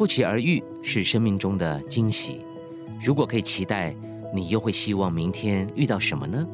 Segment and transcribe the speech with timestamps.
[0.00, 2.40] 不期而遇是生命中的惊喜。
[3.04, 3.94] 如果可以期待，
[4.34, 6.48] 你又会希望明天遇到什么呢？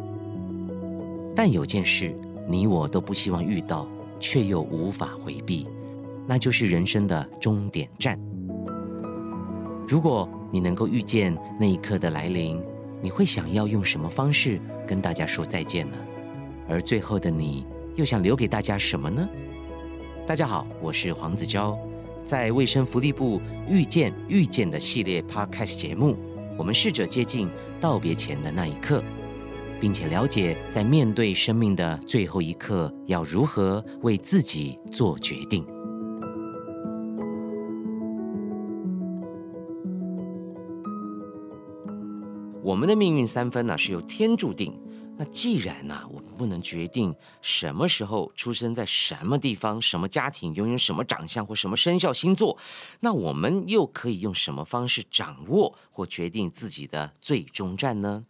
[1.32, 2.12] 但有件事，
[2.48, 3.86] 你我都不希望遇到，
[4.18, 5.68] 却又无法回避，
[6.26, 8.20] 那就是人生的终点站。
[9.86, 12.60] 如果你能够预见那一刻的来临，
[13.00, 15.96] 你会想要用什么方式跟大家说再见呢？
[16.68, 19.28] 而最后的你，又想留给大家什么呢？
[20.26, 21.78] 大家好，我是黄子佼，
[22.26, 26.16] 在卫生福利部遇见遇见的系列 Podcast 节目，
[26.58, 27.48] 我们试着接近
[27.80, 29.02] 道别前的那一刻。
[29.78, 35.64] 并且了解，在面对生命的最后一刻，要如何为自己做决定。
[42.62, 44.72] 我们的命运三分呢，是由天注定。
[45.18, 52.58] 那既然呢，我们不能决定什么时候出生在什么地方、什么家庭、拥有什么长相或什么生肖星座，
[53.00, 58.24] 那我们又可以用什么方式掌握或决定自己的最终站呢？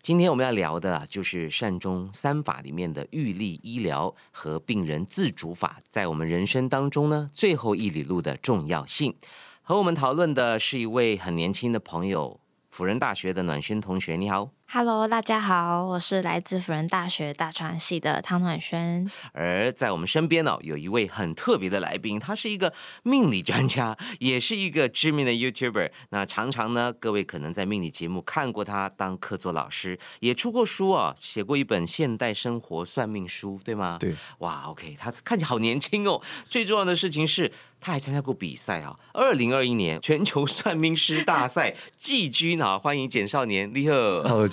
[0.00, 9.16] 今天我们要聊的就是善终三法里面的预立医疗和病人自主法，在我们人生当中呢最后一里路的重要性。
[9.62, 12.38] 和我们讨论的是一位很年轻的朋友，
[12.70, 14.57] 辅仁大学的暖轩同学，你好。
[14.70, 19.10] Hello，大家好，我是来自辅仁大学大传系的汤暖轩。
[19.32, 25.90] 而在我们身边呢，有一位很特别的来宾，他是一个命理专家，也是一个知名的 YouTuber。
[26.10, 33.96] 那常常呢，各位可能在命理节目看过他当客座老师，也出过书啊，写过一本《现代生活算命书》，对吗？
[33.98, 34.14] 对。
[34.40, 36.20] 哇，OK，他看起来好年轻哦。
[36.46, 38.94] 最重要的事情是，他还参加过比赛啊。
[39.14, 43.96] 二零二一年全球算命师大赛 季军啊，欢迎简少年，你好。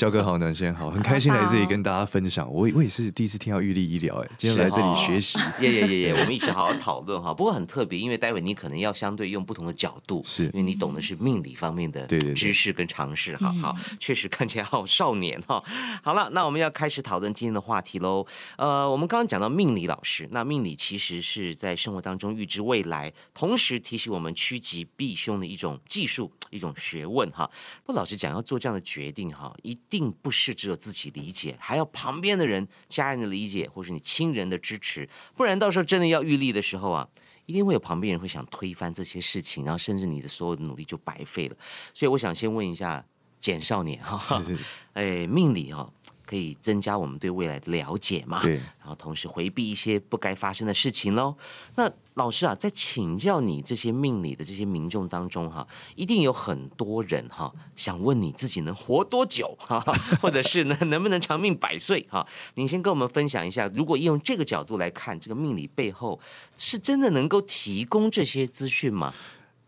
[0.06, 2.48] 焦哥好，暖先好，很开心来这里跟大家分享。
[2.54, 7.34] 我我也是第一次听到玉立医疗，哎，今天来这里学习， 耶耶耶耶，我们一起好好讨论哈。
[7.34, 15.64] 不过很特别，因为待会你可能要相对用不同的角度，是因为你懂的是命理方面的知识跟常识，哈好，确实看起来好少年哈。
[16.04, 18.28] 好了，那我们要开始讨论今天的话题喽。
[18.58, 26.32] 呃，我们刚刚讲到命理老师，那命理其实是在生活当中预知未来，同时提醒我们趋吉避凶的一种技术。
[26.52, 27.50] 一种学问哈，
[27.84, 37.08] 不老实讲，要做这样的决定哈，一定不是只有自己理解，还要旁边的人、家人的理解，或是你亲人的支持，不然到时候真的要预立的时候啊，
[37.46, 41.56] 一定会有旁边人会想推翻这些事情，然后甚至你的所有的努力就白费了。
[41.94, 43.06] 所以我想先问一下
[43.38, 44.20] 简少年哈，
[44.94, 45.92] 哎，命理哈。
[46.26, 48.42] 可以增加我们对未来的了解嘛？
[48.42, 51.36] 对，然后同时回避一些不该发生的事情喽。
[51.76, 59.80] 那老师啊，在请教你这些命理的这些民众当中哈，一定有很多人哈想问你自己能活多久哈，
[60.22, 62.26] 或者是呢 能不能长命百岁哈？
[62.56, 66.20] 您先跟我们分享一下，如果用这个角度来看，这个命理背后
[66.56, 69.14] 是真的能够提供这些资讯吗？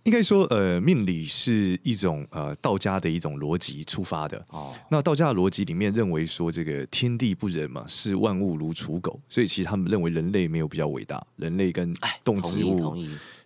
[0.08, 4.42] 应该说，呃，命理是一种呃道家的一种逻辑出发的。
[4.48, 12.96] 哦，那道家的逻辑里面认为说，这个天地不仁嘛，视万物如刍狗，所以其实他们认为人类没有比较伟大，人类跟动植物。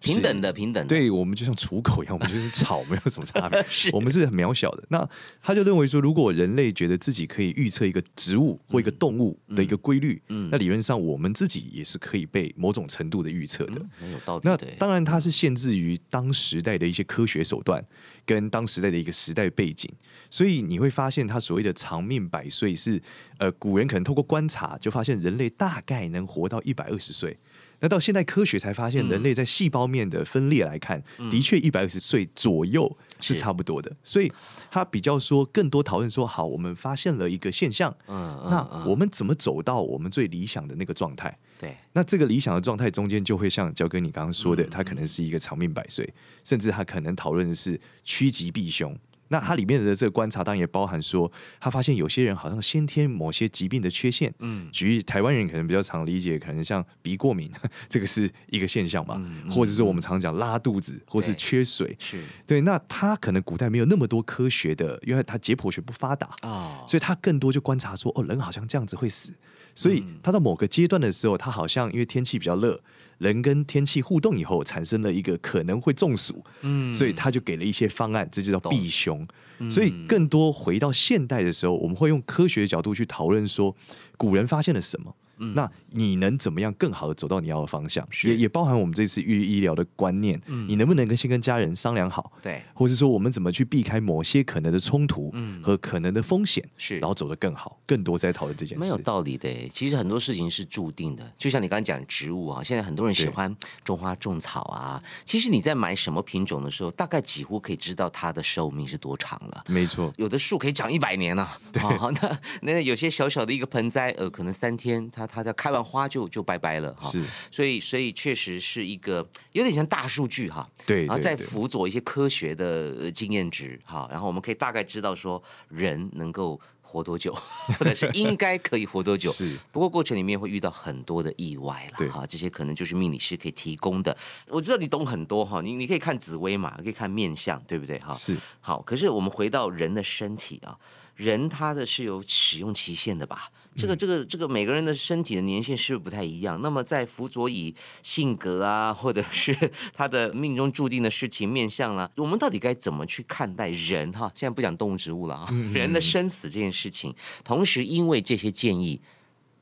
[0.01, 0.89] 平等的，平等的。
[0.89, 3.63] 对我们就像刍狗一样，我们就是草，没有什么差别。
[3.93, 4.83] 我们是很渺小的。
[4.89, 5.07] 那
[5.41, 13.79] 他就认为说，如果人类觉得自己可以预测一个植物或一个动物的一个规律，那理论上我们自己也是可以被某种程度的预测的。
[14.11, 14.41] 有道理。
[14.43, 17.85] 那当然，它是限制于当时代的一些科学手段
[18.25, 19.87] 跟当时代的一个时代背景。
[20.31, 22.99] 所以你会发现，他所谓的长命百岁是，
[23.37, 27.37] 呃，古人可能透过观察就发现人类大概能活到一百二十岁。
[27.81, 33.91] 那到现在科学才发现，人类在细胞面的分裂来看，的确一百二十岁左右是差不多的。
[34.03, 34.31] 所以
[34.69, 41.37] 他比较说更多讨论说，好，我们发现了一个现象，嗯那我们怎么走到我们最理想的那个状态？
[41.57, 46.07] 对，那这个理想的状态中间就会像焦哥你刚刚说的，他可能是一个长命百岁，
[46.43, 48.95] 甚至他可能讨论的是趋吉避凶。
[49.31, 57.49] 那它里面的这个观察当然也包含说，他发现有些人好像先天某些疾病的缺陷，嗯，举台湾人可能比较常理解，可能像鼻过敏，
[57.87, 62.59] 这个是一个现象嘛，或者是我们常讲拉肚子，或是缺水，是对。
[62.61, 69.33] 那他可能古代没有那么多科学的，因为他解剖学不发达啊，所以他更多就观察说，哦，人好像这样子会死，
[69.73, 72.81] 所以他到某个阶段的时候，他好像因为天气比较热。
[73.21, 79.25] 人跟天气互动以后，产生了一个可能会中暑，嗯，所以他就给了一些方案，这就叫避凶。
[79.69, 83.75] 所以更多回到现代的时候，我们会用科学的角度去讨论说，
[84.17, 85.15] 古人发现了什么，
[85.53, 88.05] 那你能怎么样更好的走到你要的方向？
[88.11, 92.31] 是也也包含我们这次预医疗的观念，嗯你能不能跟先跟家人商量好？
[92.41, 98.79] 对，或是说我们怎么去避开某些可能的冲突嗯和可能的风险，是然后走得更好，更多在讨论这件事。
[98.79, 99.49] 没有道理的。
[99.69, 105.01] 其实很多事情是注定的，就像你刚刚讲植物啊，现在很多人喜欢种花种草啊。
[105.25, 109.63] 其实你在买什么品种的时候，大概几乎可以知道它的寿命是多长了。
[109.67, 111.59] 没错，有的树可以长一百年呢、啊，
[111.97, 117.09] 好，那 那有些小小的一个盆栽，呃，可能三天它它在开完花就就拜拜了哈。
[117.09, 127.33] 是所以所以确实是一个有点像大数据哈，对，然后再对对辅佐一些科学的呃经验值哈，然后我们可以大概知道说人能够活多久，
[127.79, 129.31] 或者是应该可以活多久。
[129.31, 134.15] 是不过过程里面会遇到很多的意外对了哈，这些可能就是命理师可以提供的。
[134.49, 138.13] 我知道你懂很多哈，你你可以看紫薇嘛，可以看面相，对不对哈？
[138.13, 140.77] 是好，可是我们回到人的身体啊，
[141.15, 143.49] 人他的是有使用期限的吧？
[143.75, 146.61] 这个这个这个每个人的身体的年限是不是不太一样？
[146.61, 147.73] 那么在辅佐以
[148.03, 149.55] 性格啊，或者是
[149.93, 154.31] 他的命中注定的事情面相啦、我们到底该怎么去看待人哈？
[154.35, 159.01] 现在不讲动物植物了啊， 人的生死这件事情，同时因为这些建议。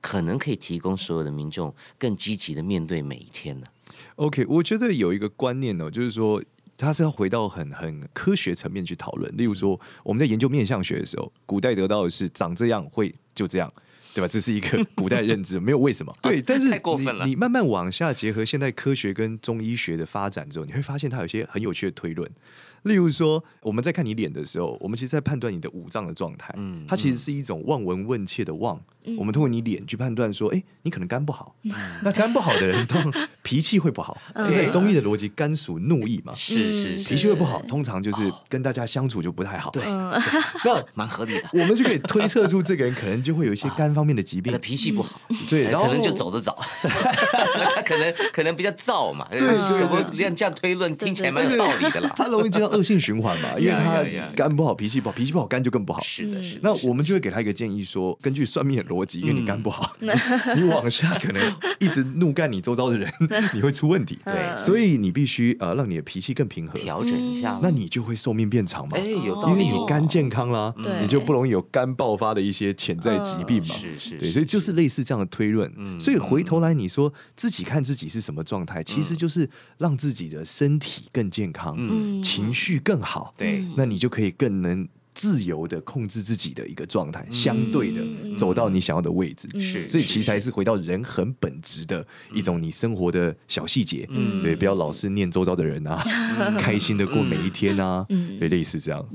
[0.01, 3.67] 可能可以提供所有的民众更积极的面对每一天呢。
[4.15, 6.41] OK，我觉得有一个观念哦，就是说。
[6.81, 13.69] 它是要回到很很科学层面去讨论，例如说我们在研究面相学的时候，古代得到的是长这样会就这样，
[14.19, 14.27] 对吧？
[14.27, 16.13] 这是一个古代认知， 没有为什么。
[16.21, 22.29] 对，但是太过分了你你慢慢往下结合现代科学跟中医学的发展之后，你会发现它有一些很有趣的推论。
[22.83, 28.79] 例如说，我们在看你脸的时候，我们其实在判断你的五脏的状态，嗯它其实是一种望闻问切的望。
[29.17, 31.55] 我们通过你脸去判断说，哎，你可能肝不好。
[32.03, 34.15] 那肝不好的人，通常 脾气会不好。
[34.35, 39.71] 就在中医的逻辑，肝属怒意嘛，是是是，脾气会不好，通常就是跟大家相处就不太好。
[39.71, 39.83] 对
[40.63, 41.49] 那蛮合理的。
[41.53, 44.61] 我们就可以推测出这个人可能就会有一些肝方面的疾病他的。
[44.61, 45.19] 脾气不好，
[45.49, 46.55] 对，然后可能就走得早，
[47.75, 52.11] 他可能可能比较燥嘛，对对我对这样这样推论听起来蛮有道理的啦。
[52.15, 54.03] 他容易进入恶性循环嘛，因为他
[54.35, 56.01] 肝不好，脾气不好，脾气不好，肝就更不好。
[56.01, 56.59] 是的，是的。
[56.63, 63.11] 那我们就会给他一个建议说，根据算命的逻辑，因为你肝不好， 你往下可能一直怒干你周遭的人，
[63.53, 64.19] 你会出问题。
[64.25, 68.97] 对所以你必须呃让你的脾气更平和，调整一下，那你就会寿命变长嘛。
[68.97, 73.75] 哎有道理因为你肝健康啦，你就不容易有肝爆发的一些潜在疾病嘛。
[73.89, 75.71] 对，是是是所以就是类似这样的推论。
[75.77, 83.33] 嗯所以回头来，你说自己看自己是什么状态，其实就是让自己的身体更健康，嗯情绪更好。
[83.37, 84.87] 对那你就可以更能
[85.19, 88.35] 自由的控制自己的一个状态，相对的嗯。
[88.35, 89.47] 走到你想要的位置。
[89.59, 90.49] 是，所以其实还是。
[90.49, 94.41] 是回到人很本质的一种你生活的小细节，嗯。
[94.41, 96.01] 对，不要老是念周遭的人啊，
[96.57, 98.39] 开心的过每一天啊，嗯。
[98.39, 99.05] 对，类似这样。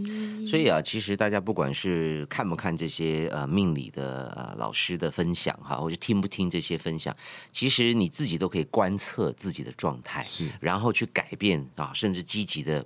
[0.47, 7.17] 所以啊，其实大家不管是看不看这些呃命理的呃老师的分享哈，或者听不听这些分享，
[7.51, 10.49] 其实你自己都可以观测自己的状态，是。
[10.61, 12.85] 然后去改变啊，甚至积极的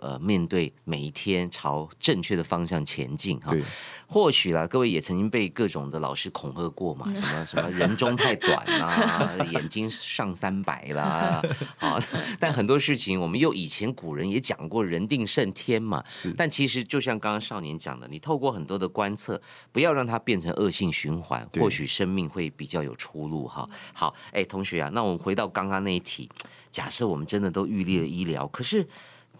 [0.00, 3.50] 呃面对每一天，朝正确的方向前进哈。
[3.50, 3.62] 对，
[4.06, 11.42] 或许啦，各位也曾经被各种的老师恐吓过嘛， 什么什么人中太短啦， 眼睛上三百啦，
[11.78, 12.02] 啊，
[12.38, 19.40] 但很多事情我们又以前古人也讲过，人定胜天嘛，是但其实就像刚刚少年讲的，你透过很多的观测，
[19.72, 23.68] 不要让它变成恶性循环，或许生命会比较有出路哈。
[23.92, 26.28] 好，哎，同学啊，那我们回到刚刚那一题，
[26.70, 28.88] 假设我们真的都预立了医疗，可是。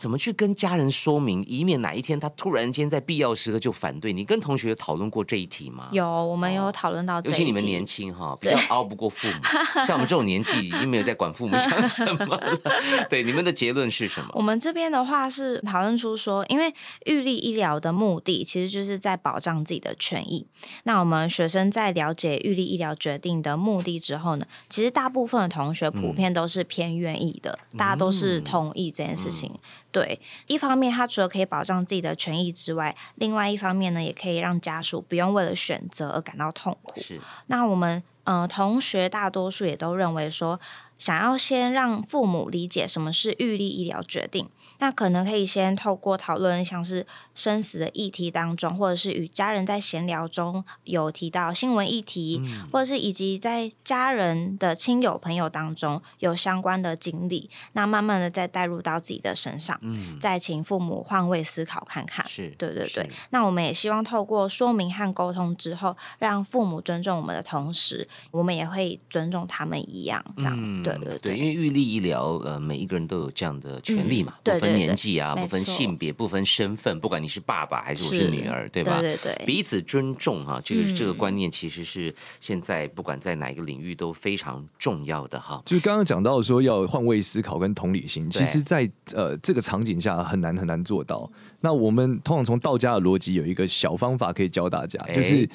[0.00, 4.14] 怎么去跟家人说明，以免哪一天他突然间在必要时刻就反对？
[4.14, 5.90] 你跟同学有讨论过这一题吗？
[5.92, 9.34] 有，我们有讨论到这一题，尤其你们年轻哈，比较熬不过父母，
[9.84, 12.58] 像我们这种年纪已经没有在管父母讲什么了。
[13.10, 14.30] 对，你们的结论是什么？
[14.32, 16.74] 我们这边的话是讨论出说，因为
[17.04, 20.46] 预立医疗的目的其实就是在保障自己的权益。
[20.84, 29.52] 那我们学生在了解预立医疗决定的目的之后呢，其实大部分的同学普遍都是偏愿意的，大家都是同意这件事情。
[29.92, 37.00] 对，一方面他除了可以保障自己的权益之外，另外一方面呢，也可以让家属不用为了选择而感到痛苦。
[37.00, 40.60] 是那我们呃同学大多数也都认为说，
[41.00, 44.46] 想要先让父母理解什么是预立医疗决定，
[44.80, 59.80] 那可能可以先透过讨论像是生死的议题当中，或者是与家人在闲聊中有提到新闻议题，或者是以及在家人的亲友朋友当中有相关的经历，那慢慢的再带入到自己的身上，
[60.20, 62.28] 再请父母换位思考看看。
[62.28, 70.89] 是，对对对，那我们也希望透过说明和沟通之后，让父母尊重我们的同时，我们也会尊重他们一样，这样、嗯对。
[70.98, 79.00] 对对对，因为预立医疗，呃，每一个人都有这样的权利嘛，嗯不分年纪啊，不分性别，不分身份，不管你是爸爸还是我是女儿，对吧？
[79.00, 85.62] 对对对彼此尊重哈、这个、嗯这个观念其实是现在不管在哪一个领域都非常重要的哈。
[85.66, 91.30] 就是刚刚讲到说要换位思考跟同理心，其实在，呃这个场景下很难很难做到。
[91.62, 95.48] 那我们通常从道家的逻辑有一个小方法可以教大家，哎就是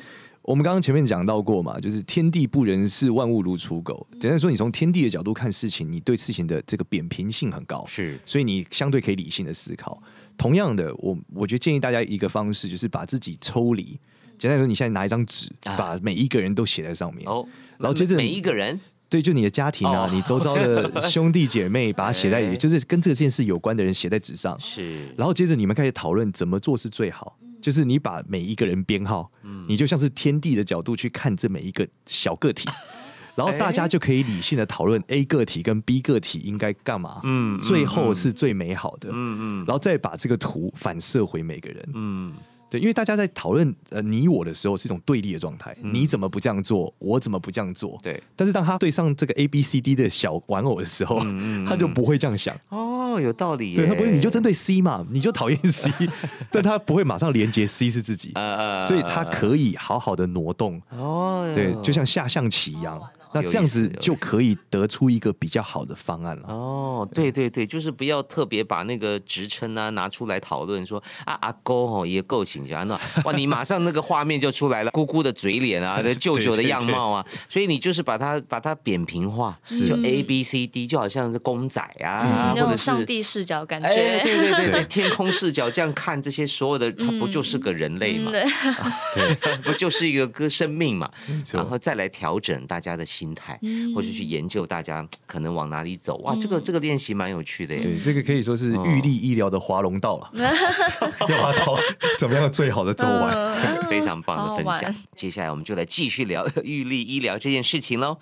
[0.46, 4.06] 我们刚刚前面讲到过嘛，就是天地不仁，视万物如刍狗。
[4.20, 10.00] 简单说，你从天地的角度看事情，你对事情的这个扁平性很高，是所以你相对可以理性的思考。
[10.38, 14.00] 同样的，我我觉得建议大家一个方式，就是把自己抽离。
[14.38, 17.28] 简单来说，你现在拿一张纸，啊把每一个人都写在上面。
[17.28, 17.44] 哦，
[17.80, 27.40] 然后接着每一个人对，就你的家庭啊，哦你周遭的 兄弟姐妹，把它写在，哎就是跟这件事有关的人写在纸上，是然后接着你们开始讨论怎么做是最好。
[27.66, 29.66] 就是你把每一个人编号，嗯。
[29.68, 32.70] 你就像是天地的角度去看这每一个小个体，
[33.34, 37.60] 然后大家就可以理性的讨论 A 个体跟 B 个体应该干嘛，嗯。
[37.60, 39.66] 最后是最美好的，嗯嗯。
[39.66, 41.90] 然后再把这个图反射回每个人。
[41.96, 42.36] 嗯，
[42.70, 47.92] 对，因为大家在讨论呃你我的时候是一种对立的状态，你怎么不这样做，我怎么不这样做？
[47.92, 48.24] 嗯对。
[48.36, 52.56] 但是当他对上这个 A B C D 的小玩偶的时候，嗯 他就不会这样想。
[52.70, 53.76] 哦，有道理耶。
[53.76, 55.92] 对他不会，你就针对 C 嘛，你就讨厌 C，
[56.52, 63.00] 但他不会马上连接 C 是自己，呃所以他可以好好的挪动，哦，对，就像下象棋一样。
[63.34, 66.48] 那这样子就可以得出一个比较好的方案了。
[66.48, 79.88] 哦，对对对，就是不要特别把那个职称啊拿出来讨论，说啊阿公哦也够请假那哇，你马上那个画面就出来了，姑姑的嘴脸啊， 舅舅的样貌啊，所以你就是把它把它扁平化，是。
[79.88, 84.86] 就 A B C D，就好像是公仔啊，嗯那种或者是上帝视角感觉，哎，对对对对，对。
[84.86, 88.32] 天空视角这样看这些所有的，它不就是个人类嘛？
[89.14, 91.10] 对， 不就是一个个生命嘛？
[91.54, 96.18] 然后再来调整大家的心态，嗯或者去研究大家可能往哪里走。
[96.18, 97.82] 哇，这个这个练习蛮有趣的耶。
[97.82, 100.30] 对，这个可以说是哦预立医疗的华龙道了，
[101.22, 101.66] 要把它
[102.20, 103.56] 怎么样最好的走完。
[103.90, 105.06] 非常棒的分享好好。
[105.16, 108.18] 接下来我们就来继续聊玉立医疗这件事情喽。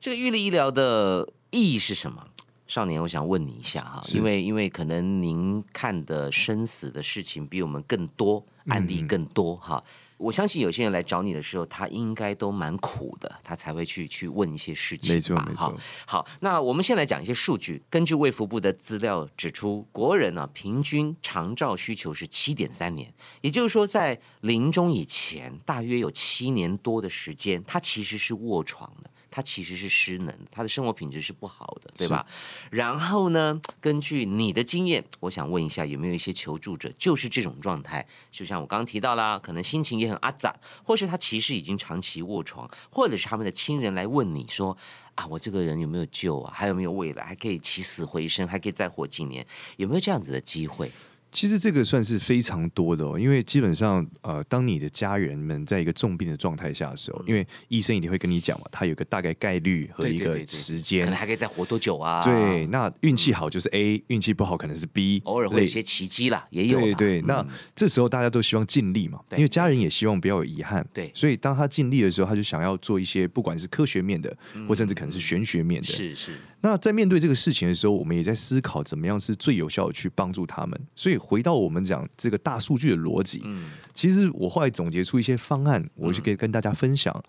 [0.00, 2.24] 这个玉立医疗的意义是什么？
[2.68, 9.82] 少年，我想问你一下哈，因为因为可能您看的生死的事情比我们更多，案例更多哈。
[10.18, 15.14] 我相信有些人来找你的时候，他应该都蛮苦的，他才会去去问一些事情吧。
[15.14, 15.74] 没错没错哈
[16.06, 17.82] 好，那我们先来讲一些数据。
[17.88, 29.10] 根据卫福部的资料指出，国人呢、平均长照需求是七点三年，也就是说，在临终以前，大约有七年多的时间，他其实是卧床的。
[29.38, 32.26] 他其实是失能，他的生活品质是不好的，对吧？
[32.72, 38.04] 然后呢，根据你的经验，我想问一下，有没有一些求助者就是这种状态？
[38.32, 40.52] 就像我刚刚提到啦，可能心情也很阿杂，
[40.82, 44.76] 或是他其实已经长期卧床，或者是他们的亲人来问你说
[45.14, 46.52] 啊，我这个人有没有救啊？
[46.52, 47.24] 还有没有未来？
[47.24, 48.48] 还可以起死回生？
[48.48, 49.46] 还可以再活几年？
[49.76, 50.90] 有没有这样子的机会？
[51.30, 60.32] 其实这个算是非常多的哦，因为基本上，呃，当你的家人们在一个重病的状态下的时候，因为医生一定会跟你讲嘛，他有个大概概率和一个对对。
[60.32, 62.22] 对对可能，还可以再活多久啊？
[62.22, 67.26] 对，，那运气好就是 A，运气不好可能是 B，偶尔会有一些奇迹啦，也有啦对对，嗯。
[67.26, 70.86] 那这时候大家都希望尽力嘛，因为家人也希望不要有遗憾。
[70.92, 71.10] 对。
[71.14, 74.34] 所以当他尽力的时候，他就想要做一些不管是科学面的，
[74.66, 75.88] 或甚至可能是玄学面的。
[75.88, 80.80] 嗯是是，那在面对这个事情的时候，我们也在思考怎么样是最有效的去帮助他们。
[80.96, 87.22] 所以回到我们讲这个大数据的逻辑，嗯其实我后来总结出一些方案，我就可以跟大家分享。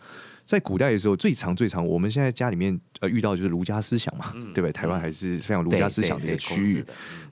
[0.50, 4.72] 在古代的时候，最长最长，我们现在家里面呃遇到就是儒家思想嘛，对不对？
[4.72, 6.84] 台湾还是非常儒家思想的一个区域。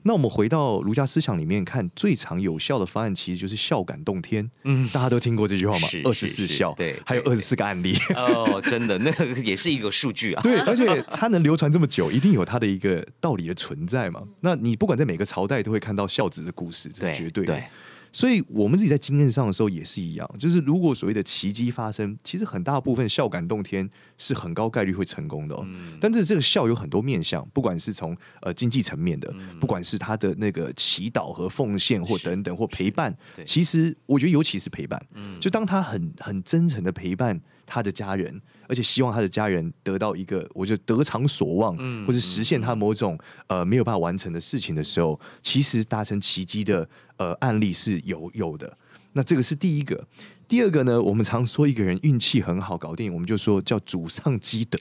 [0.04, 4.48] 那我们回到儒家思想里面看，最常有效的方案其实就是孝感动天。
[4.62, 5.88] 嗯，大家都听过这句话吗？
[6.04, 7.98] 二十四孝，对对还有二十四个案例。
[8.14, 10.42] 哦，真的， 那个也是一个数据啊。
[10.46, 14.22] 对，而且它能流传这么久，一定有它的一个道理的存在嘛。
[14.42, 17.54] 那你不管在每个朝代都会看到孝子的故事，这是绝对的。
[17.54, 17.64] 对
[18.12, 25.66] 所以我们自己在经验上的时候也是一样，就是如果所谓的奇迹发生，其实很大部分孝感动天是很高概率会成功的、哦。
[26.00, 35.00] 但是这个孝有很多面向，不管是从呃经济层面的，不管是他的那个祈祷和奉献或等等或陪伴，其实我觉得尤其是陪伴，
[35.40, 48.76] 就当他很很真诚的陪伴他的家人，而且希望他的家人得到一个我觉得得偿所望，或是实现他某种呃没有办法完成的事情的时候，其实达成奇迹的呃案例是有有的。
[49.12, 50.06] 那这个是第一个。
[50.46, 54.78] 第二个呢，我们常说一个人运气很好搞定，我们就说叫祖上积德，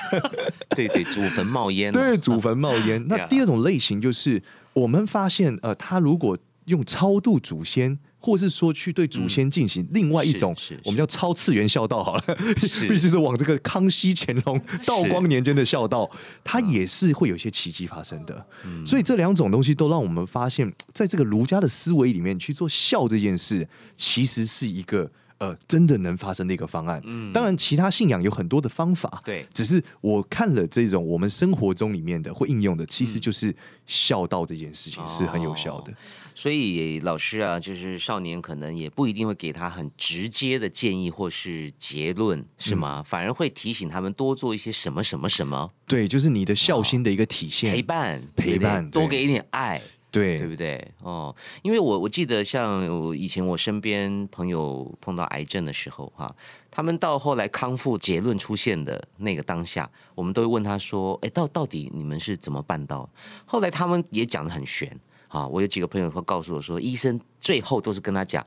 [0.74, 3.04] 对对，祖坟冒烟啊，对，祖坟冒烟。
[3.08, 4.42] 那第二种类型就是
[4.72, 12.24] 我们发现，呃，他如果用超度祖先或是说去对祖先进行另外一种我们叫超次元孝道好了，
[12.58, 12.88] 是。
[12.88, 16.10] 必须是往这个康熙、乾隆、道光年间的孝道，
[16.42, 18.46] 它也是会有一些奇迹发生的。
[18.84, 25.10] 所以这两种东西都让我们发现，在这个儒家的思维里面去做孝这件事，其实是一个。
[25.38, 27.00] 呃，真的能发生的一个方案。
[27.04, 29.20] 嗯，当然，其他信仰有很多的方法。
[29.24, 33.54] 对，只是我看了这种我们生活中里面的会应用的，其实就是
[33.86, 35.92] 孝道这件事情是很有效的。
[36.34, 43.02] 所以老师啊，就是少年可能也不一定会给他很直接的建议或是结论，是吗？
[43.02, 45.70] 反而会提醒他们多做一些什么什么什么。
[45.86, 49.80] 对，就是你的孝心的一个体现，陪伴，陪伴，多给一点爱。
[50.16, 50.92] 对，对不对？
[51.02, 56.34] 哦，因为我我记得，像我以前我身边朋友碰到癌症的时候，哈，
[56.70, 63.08] 他们到后来康复结论出现的那个当下，我们都会问他说：“哎，到到底你们是怎么办到？”
[63.44, 64.90] 后来他们也讲的很悬
[65.28, 65.46] 啊。
[65.46, 68.44] 我有几个朋友会告诉我说，医生最后都是跟他讲，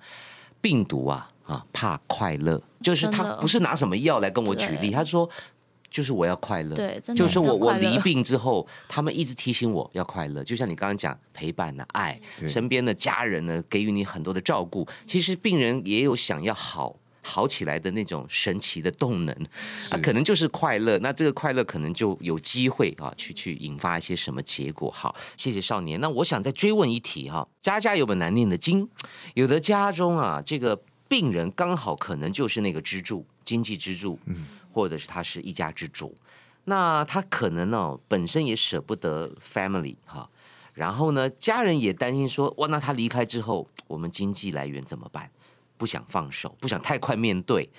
[0.60, 5.30] 病毒啊啊怕快乐，就是他不是拿什么药来跟我举例，他说。
[5.90, 10.44] 就是我要快乐，对，就是我我离病之后，他们一直提醒我要快乐。
[10.46, 14.88] 就像你刚刚讲陪伴的爱，身边的家人呢给予你很多的照顾。
[15.06, 19.36] 其实病人也有想要好好起来的那种神奇的动能
[19.92, 20.98] 啊，可能就是快乐。
[21.00, 24.92] 那这个快乐可能就有机会啊，去去引发一些什么结果。
[24.92, 26.00] 好，谢谢少年。
[26.00, 28.88] 那我想再追问一题哈，家家有本难念的经，
[29.34, 34.46] 有的家中啊，这个病人刚好可能就是那个支柱，经济支柱，嗯。
[34.80, 36.16] 或者是他是一家之主，
[36.64, 40.30] 那他可能呢本身也舍不得 family 哈，
[40.74, 45.30] 然后呢家人也担心说哇，那他离开之后我们经济来源怎么办？
[45.76, 47.70] 不想放手，不想太快面对，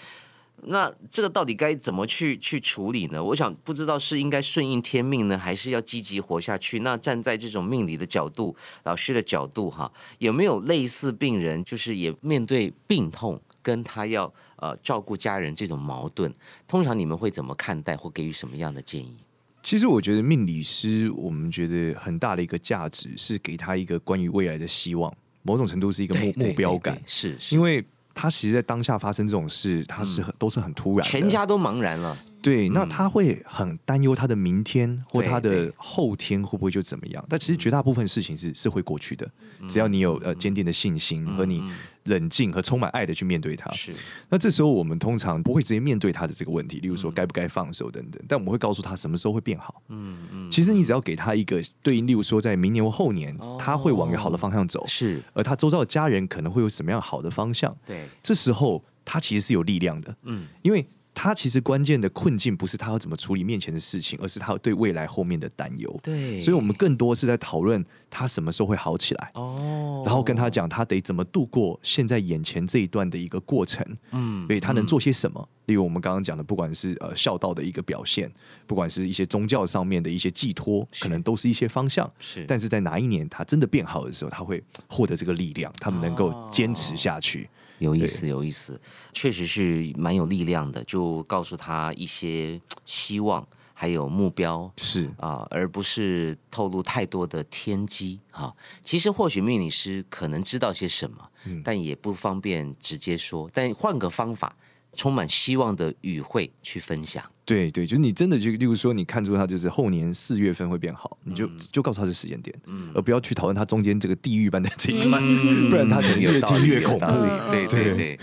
[0.64, 3.25] 那这个到底该怎么去去处理呢？
[3.25, 6.80] 我想不知道是应该顺应天命呢，还是要积极活下去？
[6.80, 8.54] 那站在这种命理的角度，
[8.85, 13.40] 老师的角度哈，有没有类似病人就是也面对病痛？
[13.62, 16.32] 跟他要呃照顾家人这种矛盾，
[16.66, 19.18] 通常你们会怎么看待或给予什么样的建议？
[19.62, 32.18] 其实我觉得命理师，我们觉得很大的一个价值是给他一个关于未来的希望，某种程度是一个目目标感，是因为他其实，在当下发生这种事，他是很都是很突然，全家都茫然了。
[32.42, 37.25] 对，那他会很担忧他的明天或他的后天会不会就怎么样？
[37.28, 39.30] 但其实绝大部分事情是是会过去的，
[39.68, 41.62] 只要你有呃坚定的信心和你
[42.04, 43.70] 冷静和充满爱的去面对它。
[43.73, 43.92] 是，
[44.30, 49.82] 那这时候我们通常不会直接面对他的这个问题，例如说该不该放手等等，但我们会告诉他什么时候会变好。
[49.88, 54.82] 嗯嗯，其实你只要给他一个对应，例如说在明年或后年，他会往一个好的方向走。
[54.87, 57.76] 是，而他周遭的家人可能会有什么样好的方向？
[57.84, 60.17] 对，这时候他其实是有力量的。
[60.23, 60.86] 嗯，因为。
[61.23, 66.00] 他其实关键的困境不是他要怎么处理面前的事情，而是他对未来后面的担忧。
[66.02, 69.30] 对，所以我们更多是在讨论他什么时候会好起来。
[69.34, 73.86] 哦，然后跟他讲他得怎么度过现在眼前这一段的一个过程。
[74.10, 75.49] 嗯，所以他能做些什么？
[75.66, 78.30] 例如我们刚刚讲的，不管是呃孝道的一个表现，
[78.66, 82.10] 不管是一些宗教上面的一些寄托，可能都是一些方向。
[82.18, 87.49] 是，但是在哪一年他真的变好的时候，他会获得这个力量，他们能够坚持下去。
[87.78, 88.78] 有意思，有意思，
[89.14, 90.84] 确实是蛮有力量的。
[90.84, 93.46] 就告诉他一些希望，
[93.80, 98.21] 还有目标，是啊，而不是透露太多的天机。
[98.30, 101.26] 哈，其实或许命理师可能知道些什么，
[101.64, 103.49] 但也不方便直接说。
[103.54, 104.54] 但换个方法。
[104.93, 112.56] 充满希望的语汇去分享，对对，就是你真的就，例如说，你看出他就是后年四月份会变好，你就就告诉他这时间点，
[112.95, 115.21] 而不要去讨论他中间这个地狱般的这一段，
[115.69, 117.06] 不然他可能越听越恐怖。
[117.50, 118.19] 对对对，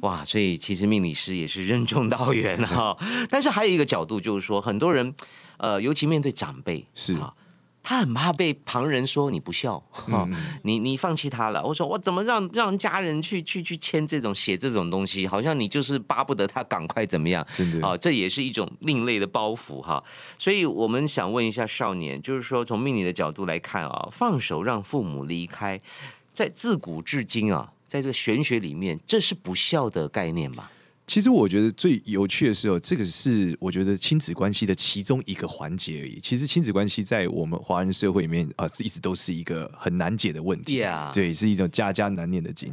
[0.00, 2.96] 哇，所以其实命理师也是任重道远哈。
[3.28, 5.14] 但是还有一个角度就是说，很多人
[5.58, 7.14] 呃，尤其面对长辈是。
[7.16, 7.34] 啊。
[7.82, 10.28] 他很怕被旁人说你不孝，哈，
[10.62, 11.64] 你你放弃他了。
[11.64, 17.46] 我说我怎么让让家人去去去签这种写这种东西，好像你就是巴不得他赶快怎么样？
[17.52, 20.02] 真的啊，这也是一种另类的包袱哈。
[20.36, 25.80] 所以我们想问一下少年，就是说从命理的角度来看啊，放手让父母离开，
[26.30, 30.68] 在自古至今啊，在这个玄学里面，这是不孝的概念吗？
[31.10, 36.20] 其实我觉得最有趣的是哦，这个是我觉得亲子关系的其中一个环节而已。
[36.22, 40.74] 其实亲子关系在我们华人社会里面啊，一直都是一个很难解的问题。
[41.12, 42.72] 对，是一种家家难念的经。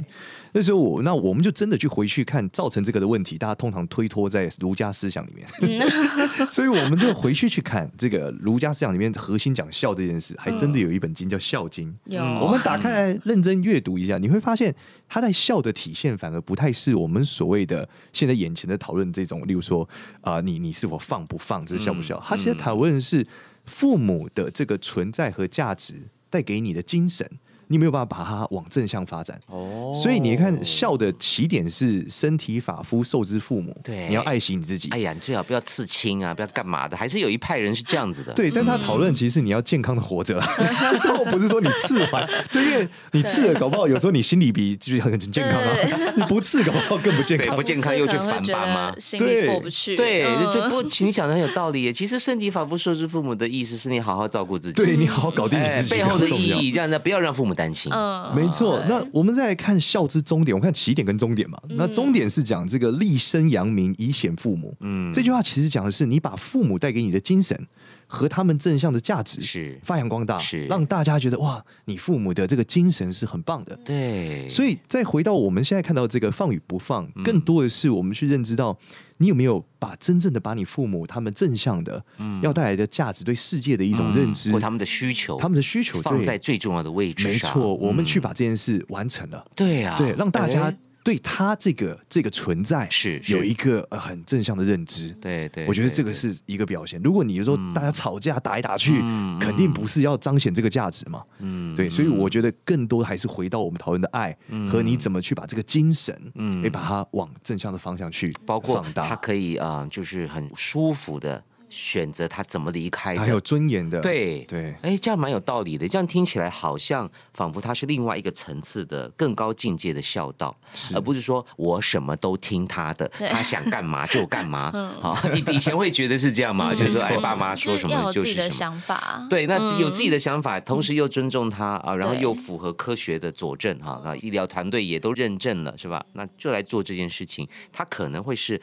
[0.58, 5.48] 那时候我那我们就真的去回去看造成这个的问题，大家通常推脱在儒家思想里面。
[6.52, 11.90] 所以我们就回去去看这个儒家思想里面核心讲孝这件事，还真的有一本经叫《孝经》。
[12.06, 14.76] 有，我们打开来认真阅读一下，你会发现
[15.08, 18.28] 他在孝的体现反而不太是我们所谓的现。
[18.28, 19.88] 在眼前的讨论，这种例如说
[20.20, 22.22] 啊，你你是否放不放，这是孝不孝？
[22.26, 23.26] 他其实讨论的是
[23.64, 25.96] 父母的这个存在和价值
[26.30, 27.26] 带给你的精神，
[27.68, 29.40] 你没有办法把它往正向发展。
[29.48, 34.90] 哦所以你看，孝的起点是身体发肤受之父母，对你要爱惜你自己。
[34.90, 38.34] 哎呀，你最好不要刺青啊，不要干嘛的，还是有一派人是这样子的。
[38.34, 40.48] 对，但他讨论其实你要健康的活着啦，
[41.04, 47.64] 倒不是说你刺完，对，因为你刺了，搞不好有时候你心里比就是很很健康啊，你不刺搞不好更不健康对不。
[47.68, 49.96] 健康又去反扒吗心里对过不去。
[49.96, 51.92] 对，嗯这不过你讲的很有道理耶。
[51.92, 57.92] 其实身体发肤受之父母的意思是你好好照顾自己，对你好好搞定你自己，哎背后的意义，这样呢不要让父母担心。
[57.92, 61.60] 嗯没错，那我们再来看孝之终点，我们看起点跟终点嘛。
[61.70, 64.76] 那终点是讲这个立身扬名，以显父母。
[64.82, 67.60] 嗯这句话其实讲的是你把父母带给你的精神
[68.08, 69.80] 和他们正向的价值是。
[69.84, 70.66] 发扬光大，是。
[70.66, 73.78] 让大家觉得哇，你父母的这个精神是很棒的。
[73.86, 77.24] 对，所以再回到我们现在看到这个放与不放，嗯。
[77.24, 78.78] 更多的是我们去认知到，
[79.18, 82.42] 你有没有把真正的把你父母他们正向的、嗯。
[82.42, 84.54] 要带来的价值，对世界的一种认知，嗯。
[84.54, 87.54] 或他们的需求，他们的需求放在最重要的位置上。
[87.54, 93.32] 没错，我们去嗯把这件事完成了，对啊，对，让大家哎对他这个这个存在是是。
[93.32, 95.10] 有一个呃很正向的认知。
[95.22, 97.02] 对对，我觉得这个是一个表现。
[97.02, 101.18] 如果你说大家吵架打一打去，嗯肯定不是要彰显这个价值嘛。
[101.40, 104.38] 嗯对，所以我觉得更多还是回到我们讨论的爱
[104.70, 106.62] 和你怎么去把这个精神，嗯。
[106.62, 115.88] 嗯，把它往正向的方向去包括放大，他可以啊、呃就是很舒服的选择他怎么离开的，还有尊严的，对对哎，这样蛮有道理的。
[115.88, 120.56] 这样听起来好像仿佛他是另外一个层次的更高境界的孝道，
[120.96, 124.72] 而不是说我什么都听他的，他想干嘛就干嘛。
[125.02, 128.24] 好，以以前会觉得是这样嘛，就是说哎，爸妈说什么就是什么。
[128.24, 129.26] 自己的想法。
[129.30, 136.04] 对，那嗯有自己的想法，同时又尊重他啊，然后又符合科学的佐证哈那，医疗团队也都认证了，是吧？
[136.14, 138.62] 那就来做这件事情，他可能会是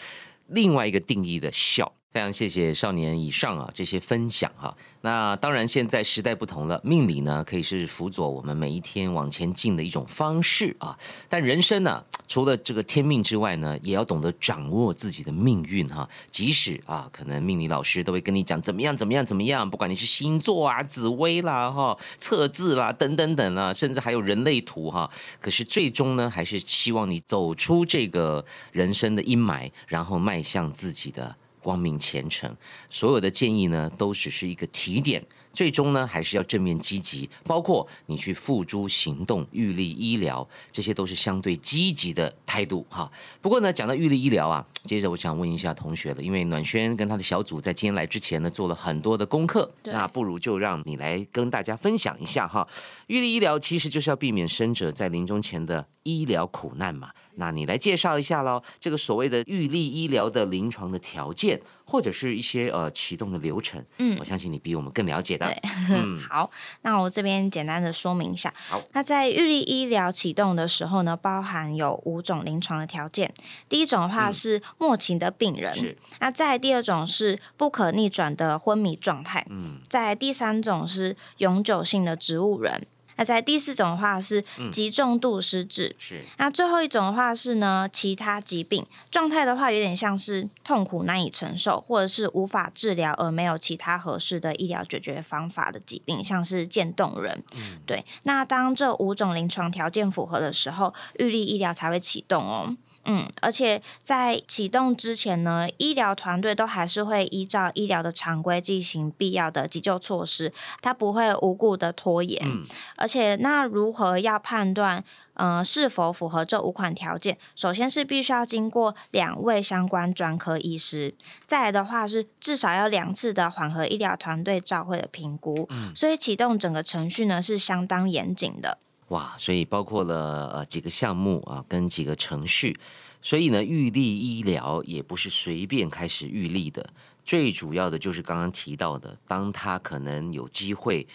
[0.49, 1.93] 另外一个定义的孝。
[2.15, 10.97] 非常谢谢少年以上啊这些分享哈、那当然现在时代不同了，命理呢可以是辅佐我们每一天往前进的一种方式啊。
[11.29, 32.55] 但人生呢、除了这个天命之外呢，也要懂得掌握自己的命运哈、即使啊，可能命理老师都会跟你讲怎么样怎么样怎么样，不管你是星座啊、紫微啦、哈、测字啦等等等啊，甚至还有人类图哈、可是最终呢，还是希望你走出这个人生的阴霾，然后迈向自己的光明前程。
[32.89, 35.25] 所有的建议呢，都只是一个提点。
[35.55, 43.09] 最终呢，还是要正面积极，包括你去付诸行动、预立医疗，这些都是相对积极的态度哈。
[43.41, 52.67] 不过呢，讲到预立医疗啊，接着我想问一下同学了，因为暖轩跟他的小组在今天来之前呢，做了很多的功课，那不如就让你来跟大家分享一下哈。
[53.07, 57.13] 预立医疗其实就是要避免生者在临终前的医疗苦难嘛。
[57.37, 65.47] 那你来介绍一下喽，这个所谓的预立医疗的临床的条件，或者是一些呃启动的流程，嗯我相信你比我们更了解的。
[65.47, 66.51] 对嗯， 好，
[66.83, 68.53] 那我这边简单的说明一下。
[68.69, 73.33] 好，那在预立医疗启动的时候呢，包含有五种临床的条件。
[73.69, 82.87] 第一种的话是末期的病人，嗯是那再第二种是不可逆转的昏迷状态，嗯，在第三种是永久性的植物人。
[83.17, 97.43] 那在第四种的话是嗯极重度失智，是那最后一种的话是呢，其他疾病状态的话，有点像是痛苦难以承受，或者是无法治疗而没有其他合适的医疗解决方法的疾病，像是渐冻人。
[97.87, 102.77] 对，那当这五种临床条件符合的时候，预立医疗才会启动哦。
[103.05, 112.41] 嗯，而且在启动之前呢，医疗团队都还是会依照医疗的常规进行必要的急救措施，它不会无故的拖延。
[112.45, 112.65] 嗯
[112.97, 115.03] 而且，那如何要判断，
[115.35, 117.37] 呃，是否符合这五款条件？
[117.55, 121.15] 首先是必须要经过两位相关专科医师，
[121.47, 125.69] 再来的话是至少要两次的缓和医疗团队照会的评估。
[125.95, 128.79] 所以启动整个程序呢是相当严谨的。
[129.09, 132.79] 哇，所以包括了呃几个项目啊，跟几个程序，
[133.21, 136.89] 所以呢，预立医疗也不是随便开始预立的，
[137.25, 141.07] 最主要的就是刚刚提到的，当他可能有机会，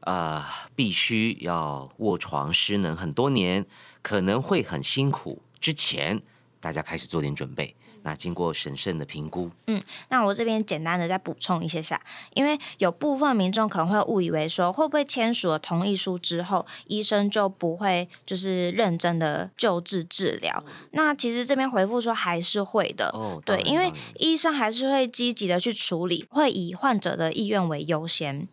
[0.00, 0.42] 呃，
[0.74, 3.64] 必须要卧床失能很多年，
[4.00, 6.22] 可能会很辛苦，之前
[6.60, 7.74] 大家开始做点准备。
[8.04, 12.00] 那经过审慎的评估，嗯那我这边简单的再补充一些下，
[12.34, 20.62] 因为有部分民众可能会误以为说，会不会签署了同意书之后，医生就不会就是认真的救治治疗？
[20.92, 23.10] 那其实这边回复说还是会的。
[23.44, 28.46] 对因为医生还是会积极的去处理，会以患者的意愿为优先。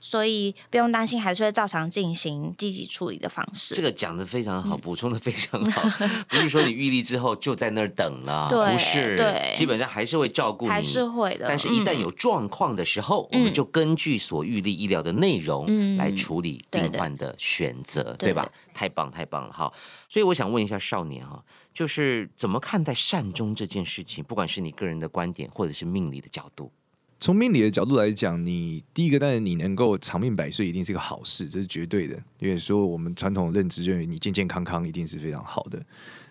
[0.00, 3.74] 所以不用担心，还是会照常进行积极处理的方式。
[3.74, 5.88] 这个讲的非常嗯好，补充的非常 好，
[6.28, 18.48] 不是说你预立之后就在那儿等了，不是，对基本上还是会照顾你，还是会的，但是，一旦嗯有状况的时候，我们就根据所预立医疗的内容嗯来处理病患的选择，对对吧？
[18.74, 19.72] 太棒，太棒了哈！
[20.08, 21.42] 所以我想问一下少年哈，
[21.72, 24.22] 就是怎么看待善终这件事情？
[24.22, 26.70] 不管是你个人的观点，或者是命理的角度，
[27.18, 32.14] 从命理的角度来讲，你第一个当然你能够长命百岁，一定是一个好事，这是绝对的。
[32.38, 35.82] 因为说我们传统认知认为你健健康康一定是非常好的。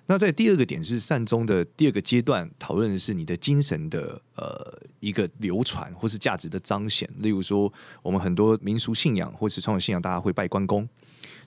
[0.07, 7.09] 那在第二个点是善终的第二个阶段，讨论的是你的精神的呃一个流传或是价值的彰显。
[7.17, 10.87] 例如说，我们很多民俗信仰或是传统信仰，大家会拜关公。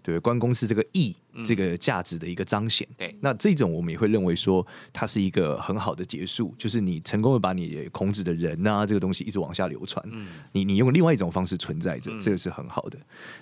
[0.09, 2.88] 对，关公是这个义、这个价值的一个彰显。
[2.97, 12.99] 对那这种我们也会认为说，它是一个很好的结束，就是你成功的把你孔子的人啊这个东西一直往下流传，嗯你你用另外一种方式存在着，这个是很好的。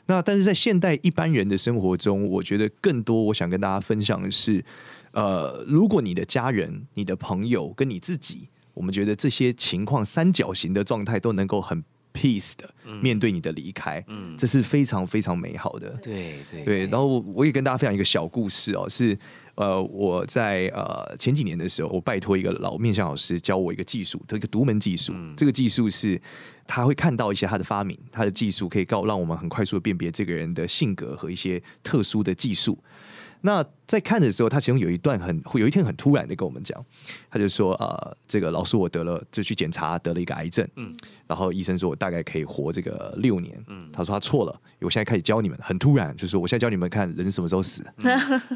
[0.06, 4.64] 那但是在现代一般人的生活中，我觉得更多我想跟大家分享的是，
[5.12, 14.04] 呃，如果你的家人、你的朋友跟你自己，我们觉得这些情况三角形的状态都能够很 peace 的面对你的离开，
[14.38, 15.90] 这是非常非常美好的。
[16.02, 19.18] 对对对，然后我我也跟大家分享一个小故事哦，是
[19.54, 25.12] 呃我在呃前几年的时候，我拜托一个老面相老师教我一个技术，一个独门技术。
[25.36, 26.20] 这个技术是
[26.66, 32.78] 他会看到一些他的发明，他的技术可以告让我们很快速的辨别这个人的性格和一些特殊的技术。
[33.42, 36.84] 那在看的时候，他其中有一段很会有一天很突然的跟我们讲，
[37.30, 40.92] 他就说呃，这个老师我得了，就去检查得了一个癌症，嗯，
[41.26, 47.84] 然后医生说我大概可以活这个六年，嗯，他说他错了，我现在开始教你们，很突然，就是说我现在教你们看人什么时候死，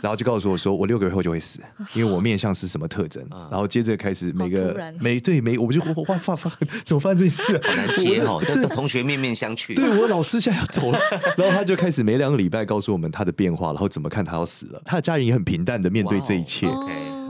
[0.03, 1.63] 然后就告诉我说我六个月后就会死，
[1.95, 7.61] 因为我面相是什么特征，然后接着开始每个每对每我们就哇发发发怎么发生这件事啊？
[7.63, 8.67] 好难接哦，对。
[8.71, 10.99] 同学面面相觑，对我老师现在要走了，
[11.37, 14.81] 然后他就开始每两个礼拜告诉我们他的变化，然后怎么看他要死了。
[14.87, 16.67] 他的家人也很平淡的面对这一切，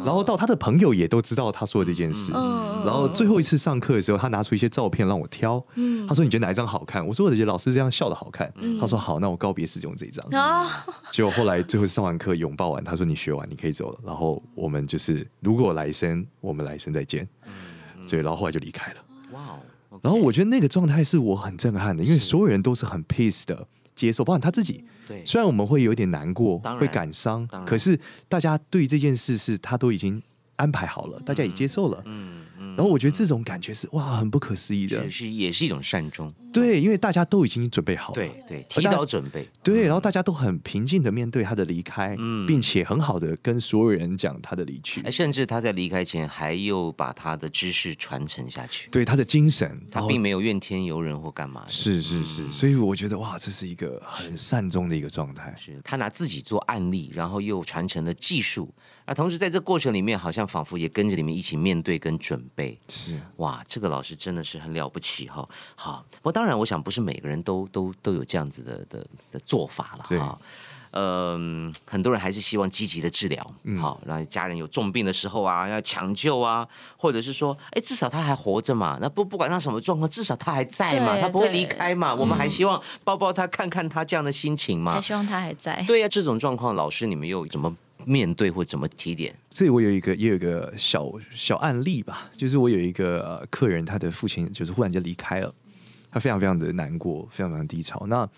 [0.05, 2.33] 然后到他的朋友也都知道他说的这件事。
[2.35, 5.62] 嗯然后最后一次上课的时候，他拿出一些照片让我挑，
[6.09, 7.07] 他说你觉得哪一张好看？
[7.07, 8.50] 我说我觉得老师这样笑的好看。
[8.81, 10.26] 他说好，那我告别式就用这一张。
[10.31, 13.98] 啊，结果后来最后上完课拥抱完，他说你学完你可以走了。
[14.03, 17.29] 然后我们就是如果来生，我们来生再见。
[18.07, 19.00] 所以，然后后来就离开了。
[19.33, 19.40] 哇
[19.90, 23.66] 哦，然后我觉得那个状态是我很震撼的，因为所有人都是很 peace 的
[24.00, 24.84] 接受，包括他自己。
[25.06, 30.22] 对，虽然我们会有点难过会感伤可是大家对于这件事是他都已经
[30.61, 32.03] 安排好了，大家也接受了。
[32.05, 35.03] 嗯嗯，然后我觉得这种感觉是哇，很不可思议的。
[35.09, 35.20] 是。
[35.20, 38.14] 是也是一种善终，对，因为大家都已经准备好了。
[38.14, 42.46] 对对，提早准备，对，然后大家都很平静的面对他的离开，嗯。
[42.46, 45.03] 并且很好的跟所有人讲他的离去。
[45.03, 55.55] 哎，，甚至他在离开前还又把他的知识传承下去，对他的精神，他并没有怨天尤人或干嘛的，是是是，所以我觉得哇，这是一个很善终的一个状态。
[55.57, 58.73] 是他拿自己做案例，然后又传承了技术，
[59.11, 62.79] 那同时在这过程里面，好像仿佛也跟着你们一起面对跟准备。
[62.87, 70.38] 是哇，这个老师真的是很了不起哈、好，不过当然，我想不是每个人都都都有这样子的的的做法了哈。
[70.92, 73.44] 嗯，很多人还是希望积极的治疗，
[73.81, 85.01] 好，让家人有重病的时候啊，要抢救啊，或者是说，哎，至少他还活着嘛，那不不管他什么状况，至少他还在嘛，他不会对离开嘛，我们还希望抱抱他，看看他这样的心情嘛还。
[85.01, 85.83] 希望他还在。
[85.88, 89.34] 对呀、这种状况，老师你们又怎么面对或怎么提点？
[89.48, 95.54] 这里我有一个也有一个小小案例吧，就是我有一个呃客人，他的父亲就是忽然间离开了，
[96.10, 98.06] 他非常非常的难过，非常非常低潮。
[98.06, 98.28] 那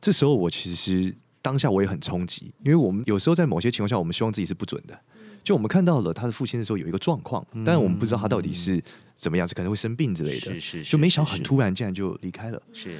[0.00, 4.98] 这时候我其实当下我也很冲击，因为我们有时候在某些情况下，我们希望自己是不准的。
[5.42, 8.82] 就我们看到了他的父亲的时候有一个状况，但是我们不知道他到底是
[9.16, 12.62] 怎么样，是可能会生病之类的，是是是就没想很突然竟然就离开了。
[12.74, 12.98] 是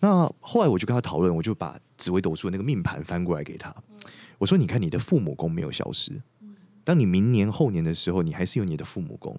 [0.00, 3.72] 那后来我就跟他讨论，我就把紫微斗数那个命盘翻过来给他，
[4.42, 6.20] 我说：“你看，你的父母宫没有消失，
[6.82, 9.38] 当你明年后年的时候，你还是有你的父母宫，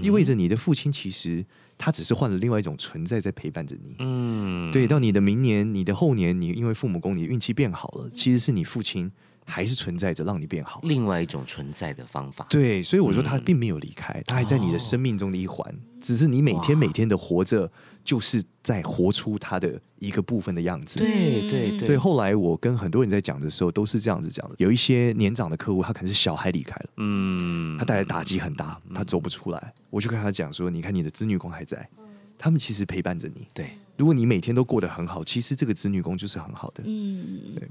[0.00, 1.44] 意味着你的父亲其实
[1.76, 3.96] 他只是换了另外一种存在在陪伴着你。
[3.98, 9.10] 嗯，对，到你的明年、你的后年，你因为父母宫，你运气变好了，其实是你父亲
[9.44, 10.78] 还是存在着，让你变好。
[10.84, 12.46] 另外一种存在的方法。
[12.48, 17.72] 对，所以我说他并没有离开，他还在你的生命中的一环，只是你每天每天的活着，
[18.04, 21.00] 就是在活出他的一个部分的样子。
[21.00, 24.54] 对对对对，后来我跟很多人在讲的时候，都是这样子讲的。
[24.58, 29.74] 有一些年长的客户，他可能是小孩离开了，嗯他带来打击很大，他走不出来。
[29.90, 31.88] 我就跟他讲说：“你看，你的子女宫还在，
[32.36, 33.46] 他们其实陪伴着你。
[33.54, 36.82] 对，如果你每天都过得很好，其实这个子女宫就是很好的。
[36.86, 37.68] 嗯，对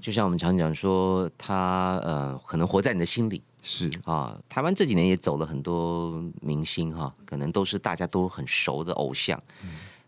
[0.00, 4.38] 就像我们常讲说，他呃可能活在你的心里是啊。
[4.48, 9.42] 台湾这几年也走了很多明星哈，可能都是大家都很熟的偶像。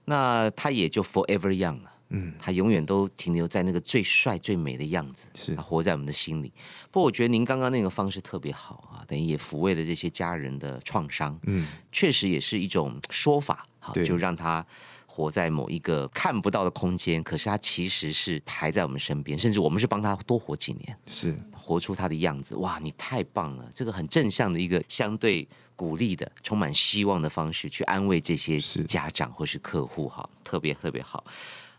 [0.05, 1.93] 那他也就 forever young 了。
[2.11, 6.53] 嗯，他永远都停留在那个最帅最美的样子，是他活在我们的心里。
[6.93, 14.65] 不过我觉得您刚刚那个方式特别好啊，等于也抚慰了这些家人的创伤，嗯，确实也是一种说法，好，对就让他
[15.17, 22.55] 活在某一个看不到的空间，可是他其实是排在我们身边，甚至我们是帮他多活几年，是活出他的样子。
[22.57, 23.65] 哇，你太棒了！
[23.73, 31.25] 这个很正向的一个相对鼓励的、充满希望的方式去安慰这些家长或是客户，哈，特别特别好。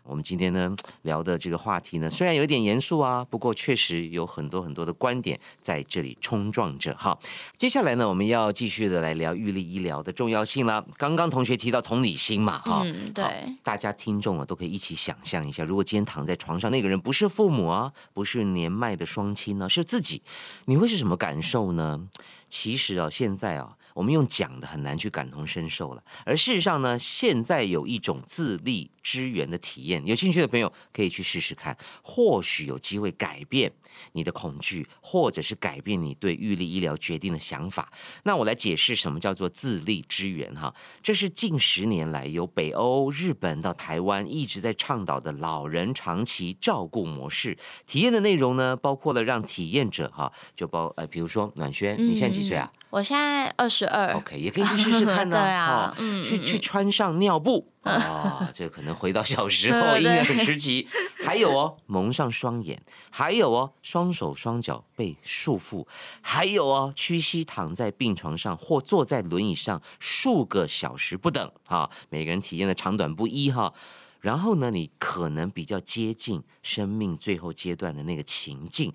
[0.08, 7.18] 我们今天呢 聊的这个话题呢，虽然有一点严肃啊，不过确实有很多很多的观点在这里冲撞着哈。
[7.58, 10.82] 接下来呢，我们要继续的来聊预立医疗的重要性了。
[10.96, 13.30] 刚刚同学提到同理心嘛，哈、嗯对好
[13.62, 20.22] 大家听众啊都可以一起想象一下，如果今天躺在床上那个人不是父母啊，不是年迈的双亲呢，是自己，
[20.64, 22.08] 你会是什么感受呢？
[22.48, 26.04] 其实啊，现在啊，我们用讲的很难去感同身受了。
[26.24, 33.72] 而事实上呢，现在有一种自立支援的体验，有兴趣的朋友可以去试试看，或许有机会改变
[34.12, 37.92] 你的恐惧，或者是改变你对预立医疗决定的想法。
[38.22, 47.58] 那我来解释什么叫做自立支援哈，这是近十年来由北欧、日本到台湾一直在倡导的老人长期照顾模式。
[47.84, 52.72] 体验的内容呢，包括了让体验者哈，就包呃，比如说暖轩，你现在几岁啊？
[52.90, 54.14] 我现在二十二。
[54.14, 60.88] OK，也可以去试试看呢、 对啊哦嗯去去嗯穿上尿布啊、 这可能回到小时候嗯婴儿对时期。
[61.24, 65.86] 还有哦，蒙上双眼，还有哦，双手双脚被束缚，
[66.22, 71.90] 还有哦，屈膝躺在病床上或坐在轮椅上数个小时不等啊。
[72.08, 73.74] 每个人体验的长短不一哈。
[74.20, 78.92] 然后呢，你可能比较接近生命最后阶段的那个情境。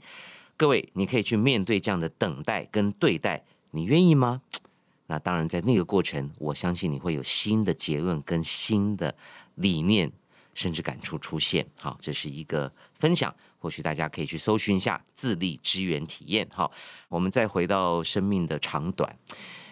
[0.58, 4.42] 各位，你可以去面对这样的等待跟对待，你愿意吗？
[5.08, 9.14] 那当然，在那个过程，我相信你会有新的结论跟新的
[9.56, 10.12] 理念，
[10.54, 11.68] 甚至感触出现。
[11.80, 16.48] 好，这是一个分享，或许大家可以去搜寻一下自立支援体验。
[16.54, 16.72] 好，
[17.10, 19.18] 我们再回到生命的长短。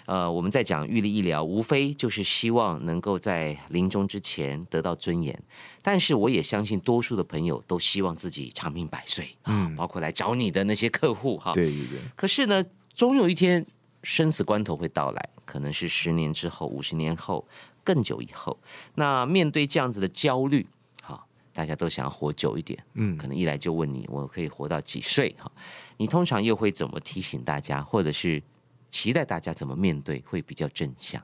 [0.07, 5.41] 呃，我们在讲预立医疗，无非就是希望能够在临终之前得到尊严。
[5.81, 11.53] 但是我也相信，多数的朋友都希望自己长命百岁啊，嗯包括来找你的那些客户哈。
[11.53, 13.65] 对对对，可是呢，终有一天
[14.03, 17.47] 生死关头会到来，可能是十年之后、五十年后、
[17.83, 18.57] 更久以后。
[18.95, 20.65] 那面对这样子的焦虑，
[21.01, 25.35] 好，大家都想要活久一点，嗯可能一来就问你，我可以活到几岁？
[25.39, 25.51] 哈，
[25.97, 28.41] 你通常又会怎么提醒大家，或者是
[28.89, 31.23] 期待大家怎么面对，会比较正向？